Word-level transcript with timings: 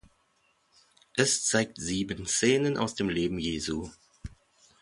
Es 1.15 1.45
zeigt 1.45 1.77
sieben 1.79 2.25
Szenen 2.25 2.75
aus 2.79 2.95
dem 2.95 3.07
Leben 3.07 3.37
Jesu. 3.37 3.91